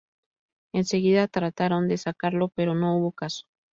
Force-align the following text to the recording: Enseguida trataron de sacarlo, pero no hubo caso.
Enseguida 0.73 1.27
trataron 1.27 1.87
de 1.87 1.99
sacarlo, 1.99 2.47
pero 2.55 2.73
no 2.73 2.97
hubo 2.97 3.11
caso. 3.11 3.45